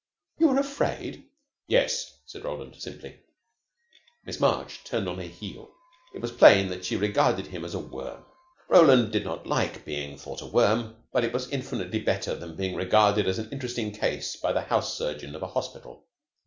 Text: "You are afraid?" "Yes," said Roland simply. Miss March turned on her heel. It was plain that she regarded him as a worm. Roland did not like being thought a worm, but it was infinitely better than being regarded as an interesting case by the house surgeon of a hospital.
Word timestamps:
"You 0.39 0.49
are 0.49 0.57
afraid?" 0.59 1.29
"Yes," 1.67 2.21
said 2.25 2.43
Roland 2.43 2.75
simply. 2.81 3.19
Miss 4.25 4.39
March 4.39 4.83
turned 4.83 5.07
on 5.07 5.17
her 5.19 5.25
heel. 5.27 5.75
It 6.15 6.21
was 6.23 6.31
plain 6.31 6.69
that 6.69 6.83
she 6.83 6.95
regarded 6.97 7.45
him 7.45 7.63
as 7.63 7.75
a 7.75 7.79
worm. 7.79 8.25
Roland 8.67 9.11
did 9.11 9.23
not 9.23 9.45
like 9.45 9.85
being 9.85 10.17
thought 10.17 10.41
a 10.41 10.47
worm, 10.47 10.95
but 11.13 11.23
it 11.23 11.33
was 11.33 11.51
infinitely 11.51 11.99
better 11.99 12.33
than 12.35 12.55
being 12.55 12.73
regarded 12.75 13.27
as 13.27 13.37
an 13.37 13.51
interesting 13.51 13.91
case 13.93 14.35
by 14.35 14.51
the 14.51 14.61
house 14.61 14.97
surgeon 14.97 15.35
of 15.35 15.43
a 15.43 15.47
hospital. 15.49 16.07